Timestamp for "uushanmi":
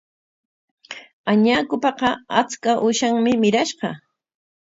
2.83-3.31